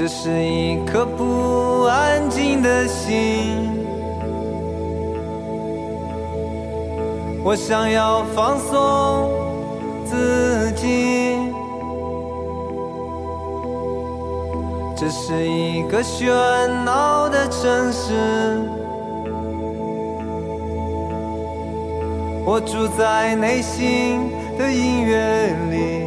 [0.00, 3.70] 这是一颗不安静的心，
[7.44, 9.28] 我想要放松
[10.06, 11.36] 自己。
[14.96, 16.32] 这是一个喧
[16.82, 18.14] 闹的城市，
[22.46, 25.99] 我住在内心的音乐里。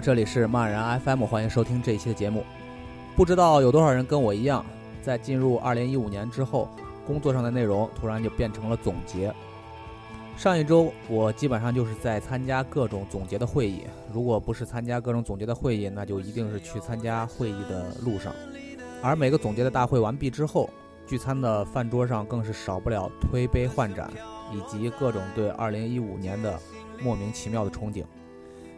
[0.00, 2.44] 这里是漫然 FM，欢迎收听这一期的节目。
[3.14, 4.64] 不知道有多少人跟我一样，
[5.02, 6.68] 在进入二零一五年之后，
[7.06, 9.32] 工作上的内容突然就变成了总结。
[10.36, 18.34] 上一周我基本上就是在参加各种总结的会议，如果不是参加各种总结的会议，那就一定是去参加会议的路上。
[19.02, 20.68] 而每个总结的大会完毕之后，
[21.06, 24.10] 聚餐的饭桌上更是少不了推杯换盏，
[24.52, 26.58] 以及各种对二零一五年的
[27.02, 28.04] 莫名其妙的憧憬。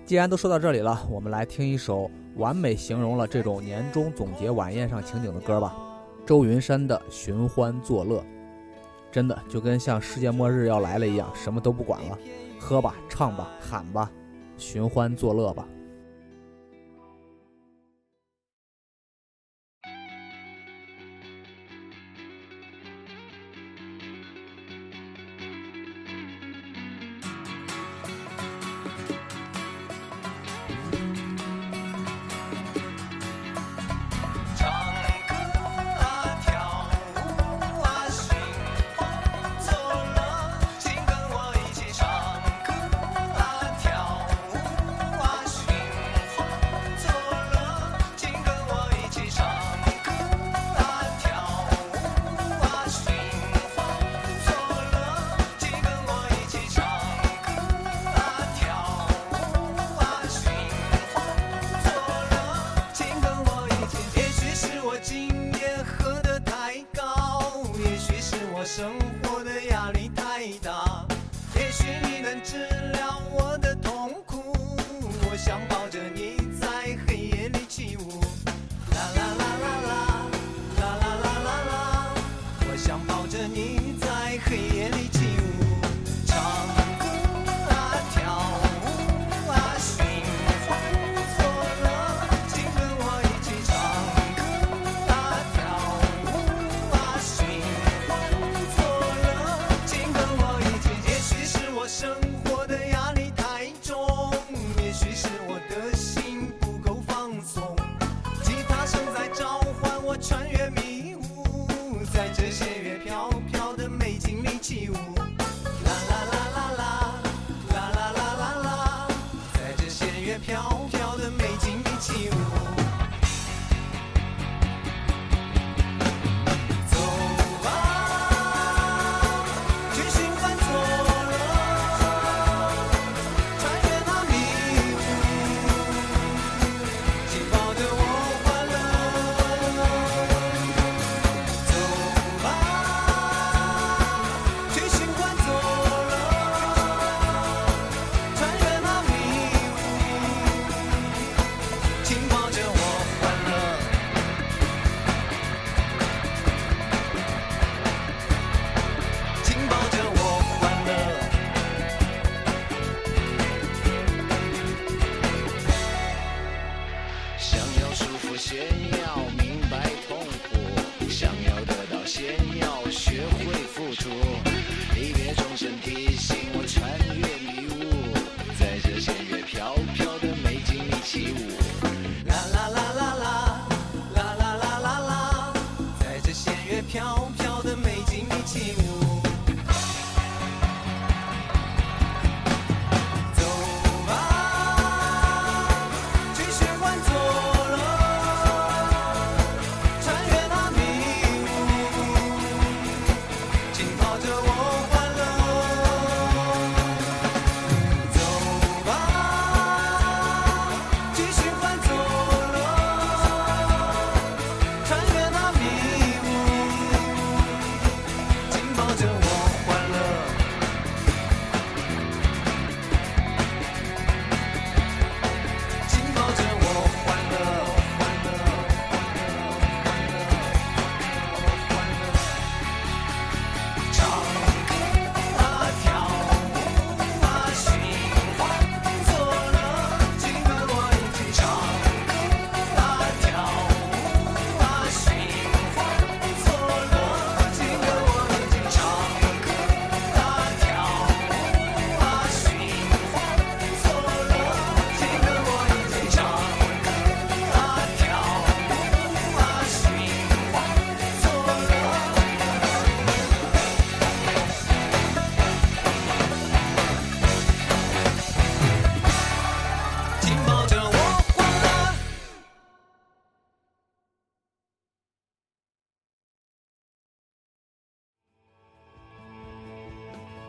[0.08, 5.76] 既然都说到这里了，我们来听一首完美形容了这种年终总结晚宴上情景的歌吧。
[6.24, 8.20] 周云山的《寻欢作乐》，
[9.12, 12.18] 真的就跟像世界末日要来了一样，什么都不管了，
[12.58, 14.10] 喝吧，唱吧，喊吧，
[14.56, 15.68] 寻欢作乐吧。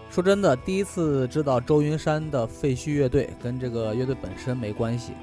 [0.10, 5.14] 说真的，第一次知道周云山的废墟乐队，跟这个乐队本身没关系，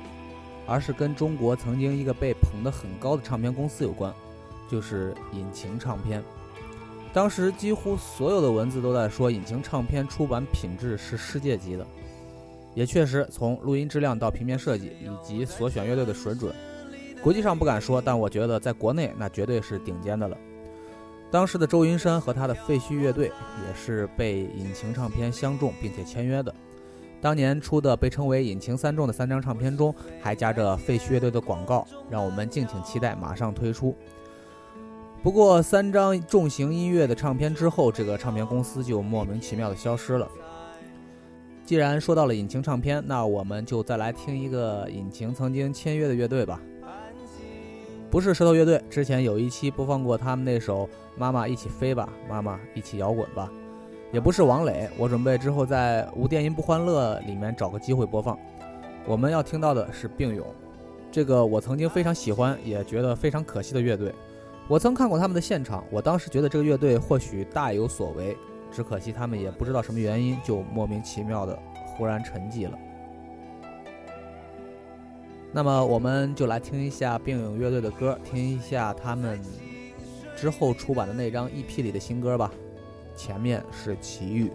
[0.65, 4.15] 而是跟中国曾经一个被捧得很高的唱片公司有关，
[4.71, 6.23] 就是引擎唱片。
[7.13, 11.85] 当时几乎所有的文字都在说，引擎唱片出版品质是世界级的，
[12.75, 16.55] 也确实从录音质量到平面设计以及所选乐队的水准，
[17.21, 20.37] 国际上不敢说，但我觉得在国内那绝对是顶尖的了。
[21.31, 26.55] 当时的周云山和他的废墟乐队也是被引擎唱片相中并且签约的。
[27.21, 33.97] 当年出的被称为“引擎三重”的三张唱片中，还夹着废墟乐队的广告，让我们敬请期待马上推出。
[35.23, 40.29] 不过，三张重型音乐的唱片之后，这个唱片公司就莫名其妙的消失了。
[41.65, 46.61] 既然说到了引擎唱片，那我们就再来听一个引擎曾经签约的乐队吧。
[48.17, 50.87] 不是舌头乐队，之前有一期播放过他们那首
[51.19, 53.53] 《妈妈一起飞吧，妈妈一起摇滚吧》，
[54.11, 58.39] 也不是王磊，我准备之后在《无电音不欢乐》里面找个机会播放。
[59.05, 60.47] 我们要听到的是病勇，
[61.13, 64.11] 这个我曾经非常喜欢，也觉得非常可惜的乐队。
[64.67, 68.35] 我曾看过他们的现场，我当时觉得这个乐队或许大有所为，
[68.73, 72.79] 只可惜他们也不知道什么原因，就莫名其妙的忽然沉寂了。
[75.53, 79.41] 那么我们就来听一下病友乐队的歌，听一下他们
[80.37, 82.53] 之后出版的那张 EP 里的新歌吧。
[83.17, 84.51] 前面是奇遇。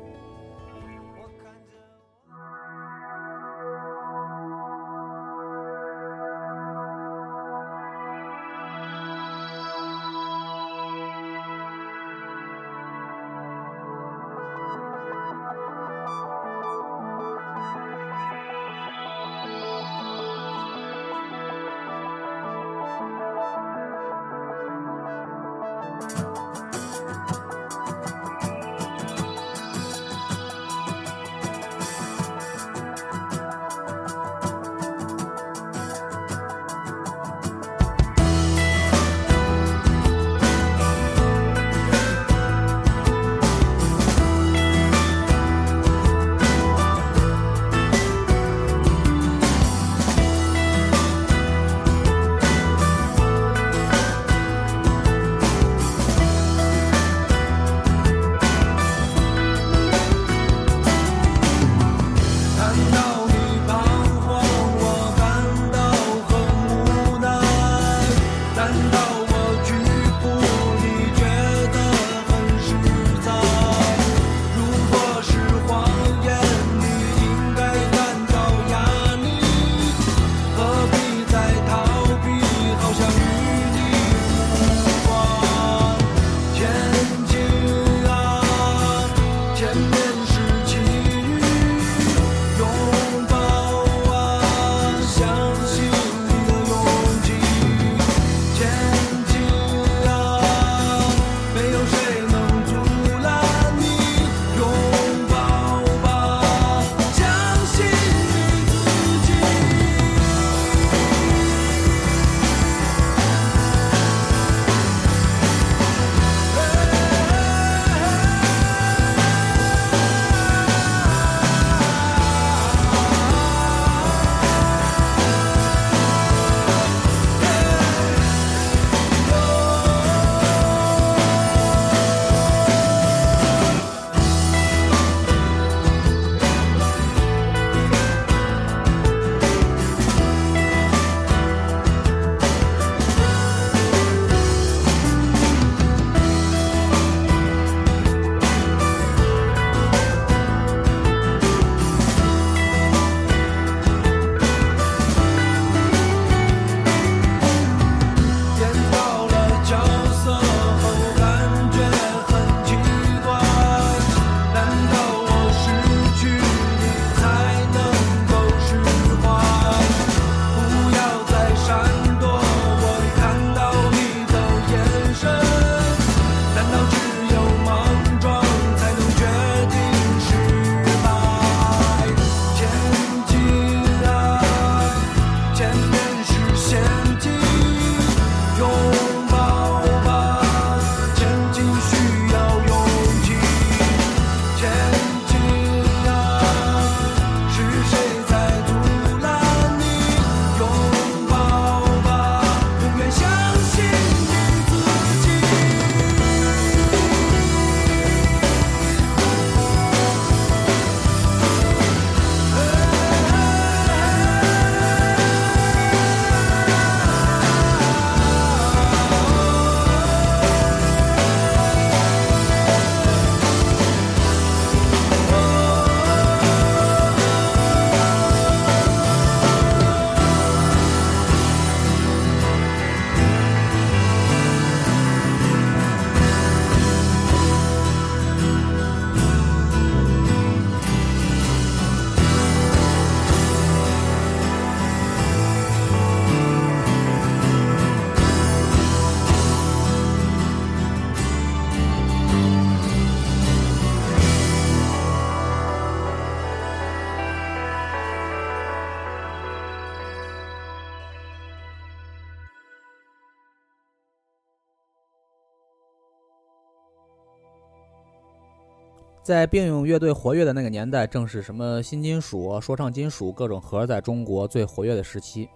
[269.24, 275.48] 在并用乐队活跃的那个年代，正是什么新金属、说唱金属各种核在中国最活跃的时期，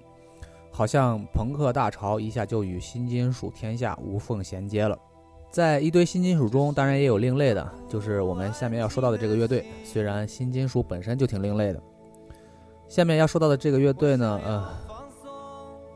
[0.72, 4.96] 好像朋克大潮一下就与新金属天下无缝衔接了。
[5.50, 9.66] 在一堆新金属中，当然也有另类的，就是我们下面要说到的这个乐队。
[9.84, 11.82] 虽然新金属本身就挺另类的，
[12.88, 14.70] 下面要说到的这个乐队呢，呃，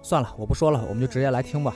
[0.01, 1.75] 算了，我不说了，我们就直接来听吧。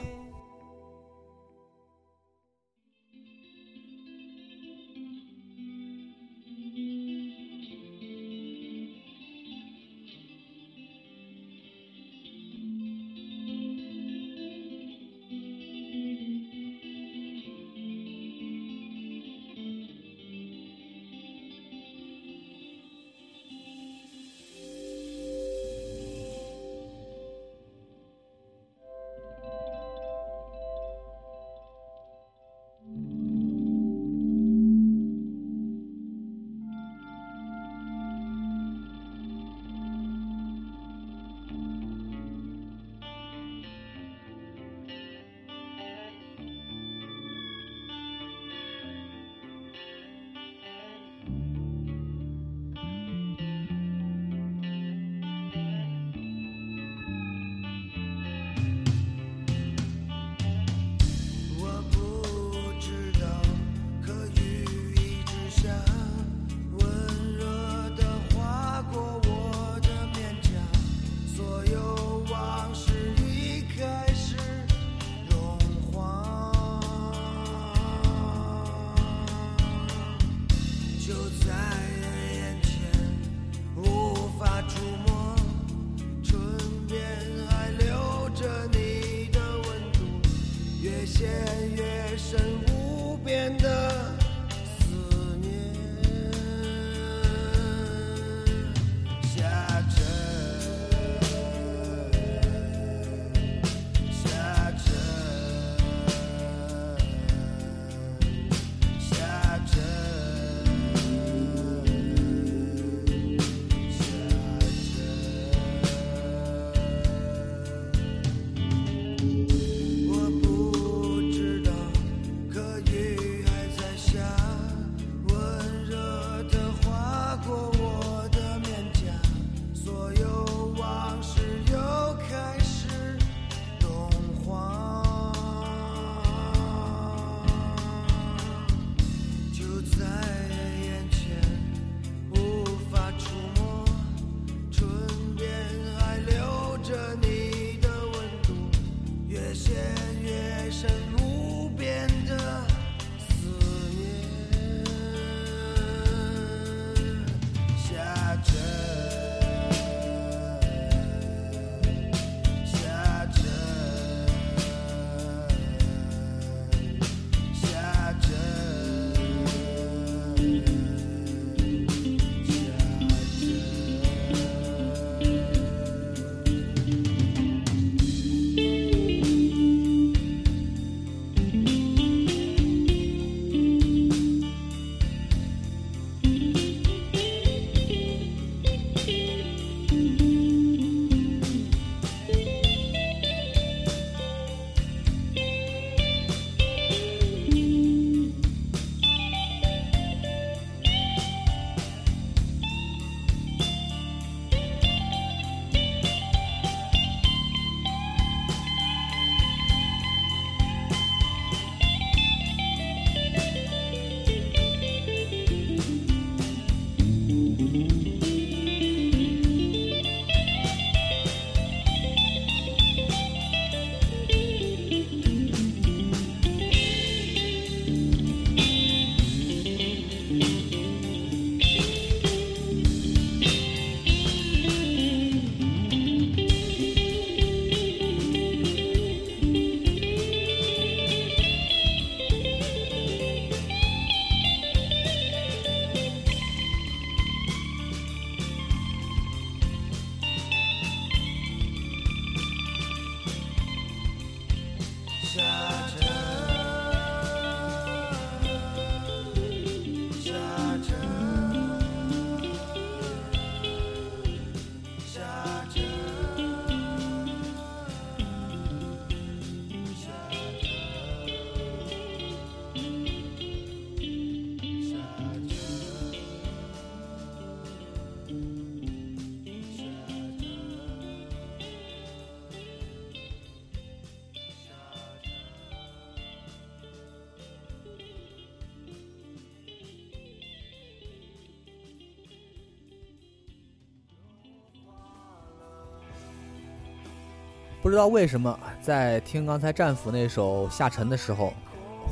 [297.83, 301.51] 不知道为什么，在听刚才战斧那首《下沉》的时候，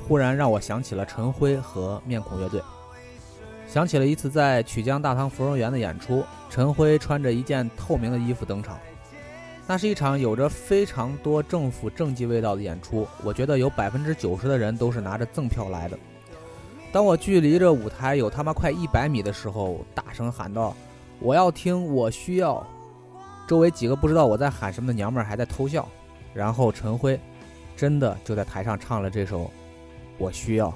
[0.06, 2.62] 忽然让我想起了陈辉和面孔乐队，
[3.70, 8.78] 想起了一次在曲江大唐芙蓉园的演出，陈辉穿着一件透明的衣服登场。
[9.66, 15.98] 那是一场有着非常多政府政绩味道的演出，我觉得有百分之九十的人都是拿着赠票来的。
[16.92, 20.76] 当我距离这舞台有他妈快一百米的时候，大声喊道
[21.22, 22.62] ：“我要听，我需要。”
[23.52, 25.86] 周围几个不知道我在喊什么的娘们儿还在偷笑。
[26.34, 27.20] 然后陈辉
[27.76, 29.44] 真的就在台上唱了这首
[30.18, 30.70] 《我需要》。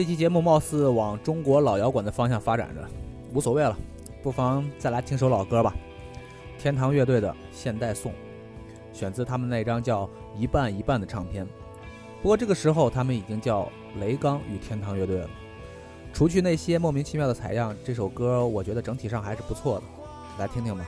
[0.00, 2.88] 这期节目貌似往中国老摇滚的方向发展着，
[3.34, 3.76] 无所谓了，
[4.22, 5.76] 不妨再来听首老歌吧。
[6.58, 8.10] 天堂乐队的《现代颂》，
[8.94, 10.06] 选自他们那张叫
[10.38, 11.46] 《一半一半》的唱片。
[12.22, 15.28] 不过这个时候他们已经叫雷刚与天堂乐队了。
[16.14, 19.82] 除去那些莫名其妙的采样，这首歌我觉得整体上还是不错的，
[20.38, 20.86] 来听听吧。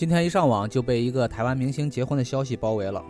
[0.00, 3.04] 今天一上网就被一个台湾明星结婚的消息包围了，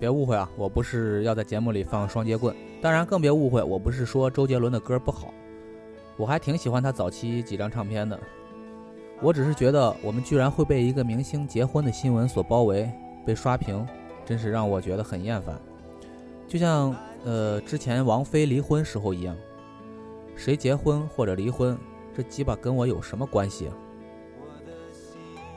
[0.00, 5.32] 别误会啊，我不是要在节目里放双截棍，当然更别误会，我不是说周杰伦的歌不好，
[6.16, 8.18] 我还挺喜欢他早期几张唱片的，
[9.22, 12.90] 我只是觉得我们居然会被一个明星结婚的新闻所包围，
[13.24, 13.86] 被刷屏，
[14.24, 15.56] 真是让我觉得很厌烦，
[16.48, 16.92] 就像
[17.24, 19.36] 呃之前王菲离婚时候一样，
[20.34, 21.78] 谁结婚或者离婚，
[22.12, 23.70] 这鸡巴跟我有什么关系？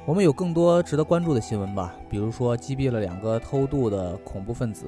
[0.06, 4.86] 我们有更多值得关注的新闻吧，比如说击毙了两个偷渡的恐怖分子。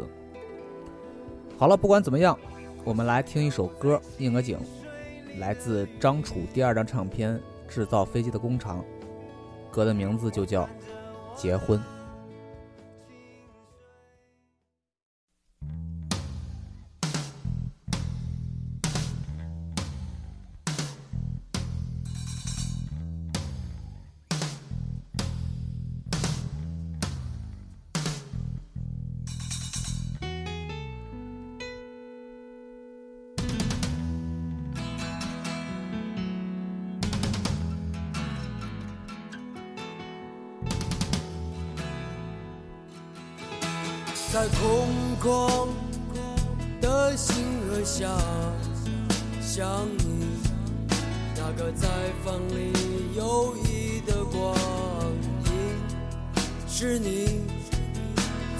[1.57, 2.35] 好了，不管怎么样，
[2.83, 4.57] 我们来听一首歌，应个景，
[5.37, 7.35] 来自张楚第二张唱片
[7.67, 8.79] 《制造飞机的工厂》，
[9.71, 10.63] 歌的名字就叫
[11.35, 11.77] 《结婚》。
[44.31, 44.87] 在空
[45.21, 45.67] 旷
[46.79, 47.35] 的星
[47.67, 48.07] 河下
[49.41, 50.39] 想你，
[51.35, 51.89] 那个在
[52.23, 52.71] 风里
[53.13, 54.55] 游弋的光
[55.43, 55.51] 影，
[56.65, 57.41] 是你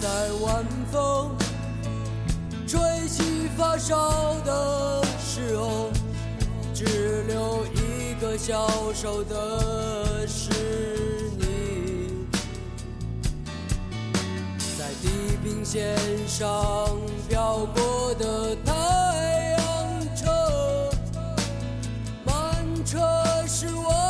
[0.02, 0.10] 在
[0.42, 1.32] 晚风
[2.68, 3.96] 吹起发梢
[4.42, 5.90] 的时候，
[6.74, 10.91] 只留一个消瘦的是
[15.64, 15.96] 线
[16.28, 16.48] 上
[17.30, 18.74] 飘过的太
[19.58, 20.90] 阳车，
[22.26, 22.98] 慢车
[23.48, 24.01] 是我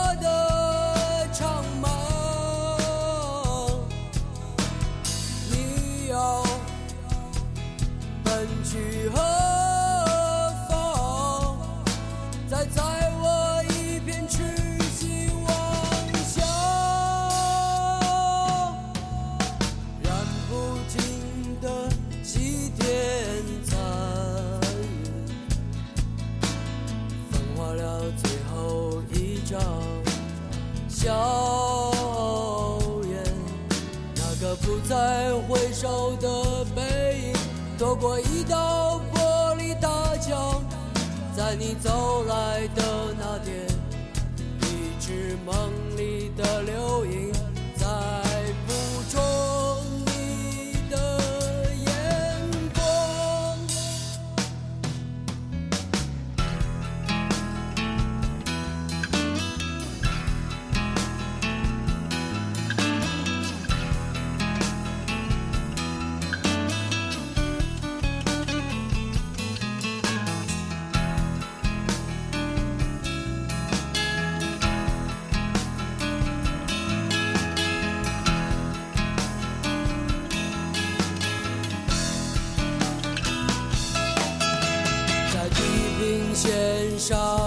[87.12, 87.41] 线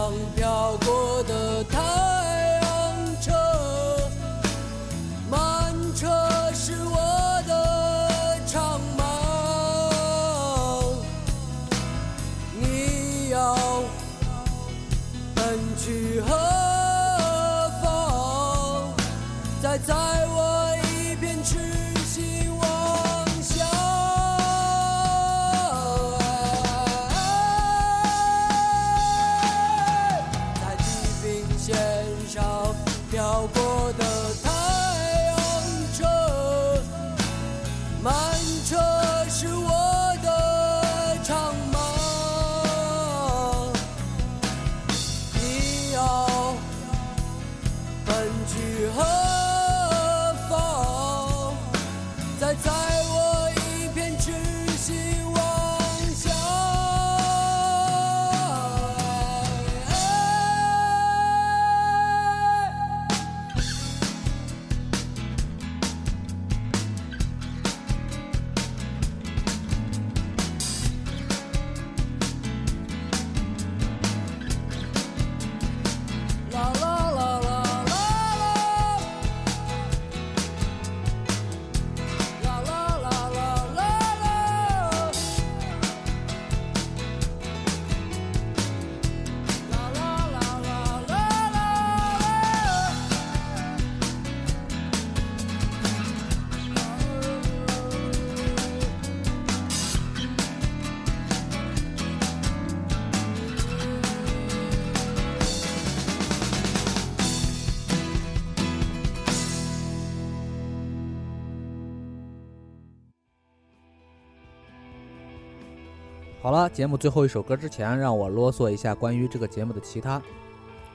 [116.44, 120.20] 好了，节目最后一首歌之前，让我啰嗦一下关于这个节目的其他。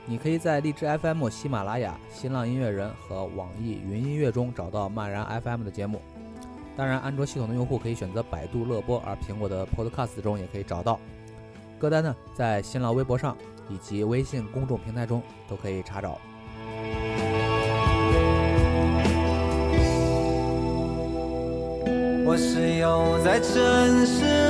[0.06, 6.00] 你可以在荔枝 FM、喜马拉雅、新浪音乐人和网易云音乐中找到漫然 FM 的节目。
[6.78, 11.00] 当然，安卓系统的用户可以选择百度乐播，而苹果的 Podcast 中也可以找到。
[11.80, 13.36] 歌单呢，在新浪微博上
[13.70, 16.20] 以及微信公众平台中都可以查找。
[22.24, 24.49] 我是游在城市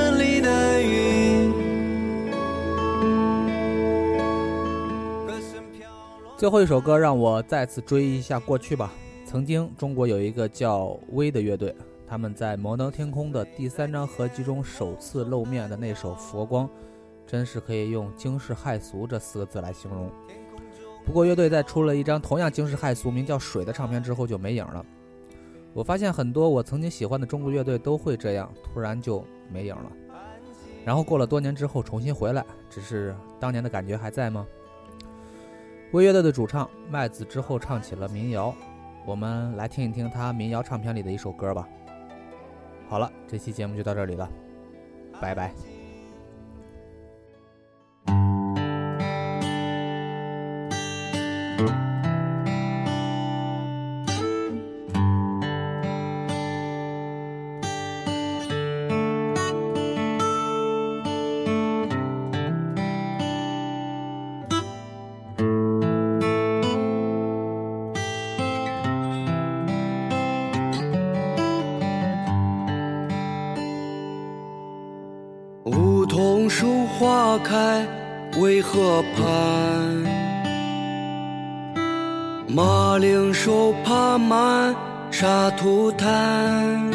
[6.40, 8.94] 最后一首歌，让我再次追忆一下过去吧。
[9.26, 11.76] 曾经，中国有一个叫威的乐队，
[12.06, 16.66] 他们在《摩登天空》的第三张合集中首次露面的那首《佛光》，
[17.26, 20.10] 真是可以用惊世骇俗这四个字来形容。
[21.04, 24.82] 不过，乐队在出了一张同样惊世骇俗、名叫《水》的唱片之后就没影了。
[25.74, 29.22] 我发现很多我曾经喜欢的中国乐队都会这样，突然就
[29.52, 29.92] 没影了。
[30.86, 34.46] 然后过了多年之后重新回来，只是当年的感觉还在吗？
[35.92, 38.54] 微乐队的主唱麦子之后唱起了民谣，
[39.04, 41.68] 我们来听一听他民谣唱片里的一首歌吧。
[42.88, 44.30] 好了，这期节目就到这里了，
[45.20, 45.79] 拜拜。
[76.50, 77.86] 树花开
[78.40, 79.24] 为河畔，
[82.48, 84.74] 马铃薯爬满
[85.12, 86.90] 沙土滩。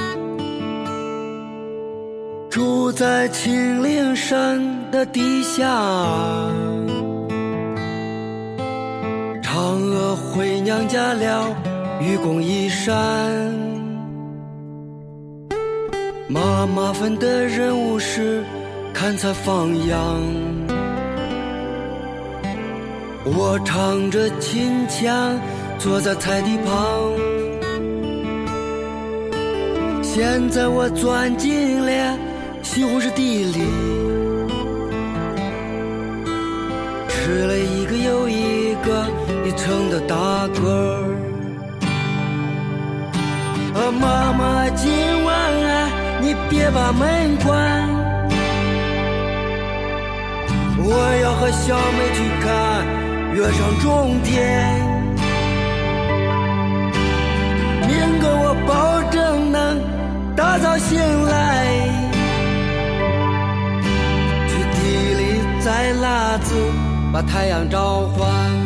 [2.49, 4.61] 住在青岭山
[4.91, 5.65] 的底下，
[9.41, 11.47] 嫦娥回娘家了，
[12.01, 12.93] 愚公移山。
[16.27, 18.43] 妈妈分的任务是
[18.97, 19.99] 看菜放羊，
[23.25, 25.37] 我唱着秦腔
[25.77, 27.11] 坐在菜地旁。
[30.01, 32.17] 现在我钻进了
[32.63, 33.59] 西红柿地里，
[37.09, 39.05] 吃了一个又一个
[39.45, 41.03] 一称的大个儿。
[43.75, 44.89] 啊，妈妈，今
[45.25, 45.89] 晚啊，
[46.21, 47.94] 你别把门关，
[50.87, 50.91] 我
[51.23, 52.45] 要和小妹去看
[53.33, 54.29] 月上中天。
[57.87, 59.81] 明个我保证能
[60.35, 61.65] 大早醒来，
[64.47, 64.77] 去地
[65.15, 65.21] 里
[65.63, 66.53] 摘辣子，
[67.11, 68.64] 把太阳召唤。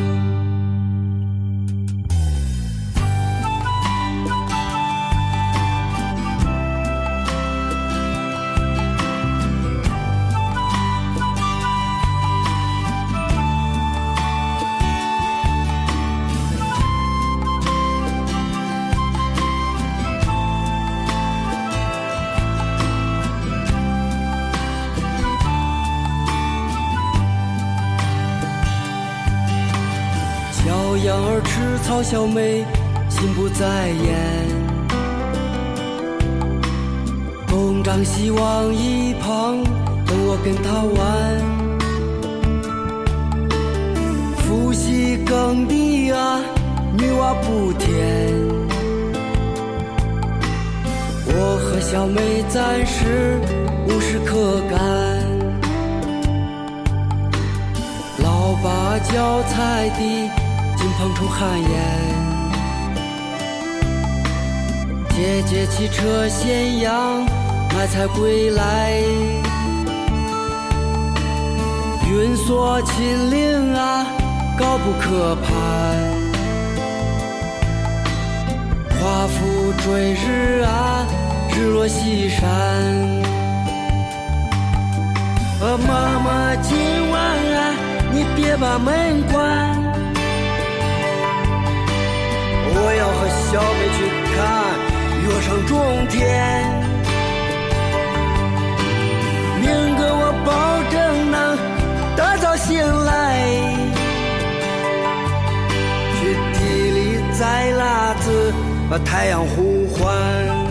[32.04, 32.66] 小妹
[33.10, 34.48] 心不在焉。
[37.48, 39.64] 东张西望一旁，
[40.06, 41.00] 等我跟他玩。
[44.38, 46.40] 夫妻耕地啊，
[46.98, 47.90] 女娲补天。
[51.28, 53.40] 我和小妹暂时
[53.88, 54.78] 无事可干。
[58.18, 60.30] 老爸脚踩地，
[61.00, 61.70] 金鹏出汗颜。
[65.12, 67.24] 姐姐骑车咸阳，
[67.74, 68.92] 买菜归来。
[72.12, 74.06] 云锁秦岭啊，
[74.58, 75.48] 高不可攀。
[79.00, 81.08] 华府追日啊，
[81.56, 82.44] 日落西山。
[85.62, 86.78] 妈妈，今
[87.10, 87.22] 晚
[87.56, 87.74] 啊，
[88.12, 89.89] 你别把门关，
[92.82, 94.00] 我要和小妹去
[94.34, 94.38] 看
[95.24, 95.72] 月上中
[96.08, 96.18] 天。
[99.60, 99.68] 明
[99.98, 100.48] 个我保
[100.90, 100.96] 证
[101.30, 101.36] 能
[102.16, 102.70] 大早醒
[103.06, 103.10] 来，
[106.16, 106.20] 去
[106.54, 106.58] 地
[106.92, 106.98] 里
[107.38, 108.54] 摘辣子，
[108.90, 110.69] 把太阳呼唤。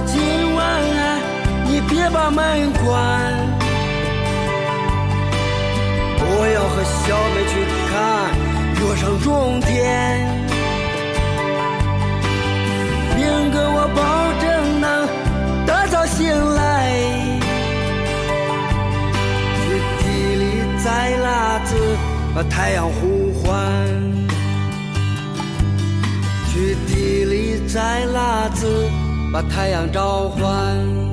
[0.00, 1.20] 今晚啊，
[1.66, 2.84] 你别把门关，
[6.20, 7.02] 我要和小
[7.34, 7.52] 妹去
[7.90, 7.92] 看
[8.80, 9.70] 月上中天。
[13.16, 13.22] 明
[13.52, 13.98] 个我保
[14.40, 14.44] 证
[14.80, 14.84] 能
[15.66, 16.60] 大早醒来，
[19.60, 19.64] 去
[20.00, 20.02] 地
[20.36, 20.42] 里
[20.84, 20.86] 摘
[21.18, 21.70] 辣子，
[22.34, 23.48] 把太阳呼唤。
[26.52, 28.88] 去地里摘辣子，
[29.34, 31.03] 把太阳召唤。